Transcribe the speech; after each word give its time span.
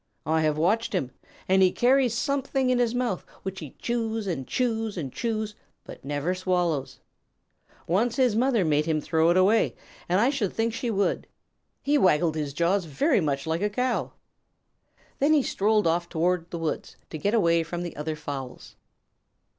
I 0.25 0.41
have 0.41 0.57
watched 0.57 0.93
him, 0.93 1.11
and 1.47 1.61
he 1.61 1.71
carries 1.71 2.15
something 2.15 2.71
in 2.71 2.79
his 2.79 2.95
mouth 2.95 3.23
which 3.43 3.59
he 3.59 3.75
chews 3.77 4.25
and 4.25 4.47
chews 4.47 4.97
and 4.97 5.13
chews, 5.13 5.53
but 5.83 6.03
never 6.03 6.33
swallows. 6.33 6.99
Once 7.85 8.15
his 8.15 8.35
mother 8.35 8.65
made 8.65 8.87
him 8.87 8.99
throw 8.99 9.29
it 9.29 9.37
away, 9.37 9.75
and 10.09 10.19
I 10.19 10.31
should 10.31 10.53
think 10.53 10.73
she 10.73 10.89
would. 10.89 11.27
He 11.83 11.99
waggled 11.99 12.33
his 12.33 12.51
jaws 12.51 12.85
very 12.85 13.21
much 13.21 13.45
like 13.45 13.61
a 13.61 13.69
Cow." 13.69 14.13
Then 15.19 15.33
he 15.33 15.43
strolled 15.43 15.85
off 15.85 16.09
toward 16.09 16.49
the 16.49 16.57
woods 16.57 16.95
to 17.11 17.19
get 17.19 17.35
away 17.35 17.61
from 17.61 17.83
the 17.83 17.95
other 17.95 18.15
fowls. 18.15 18.75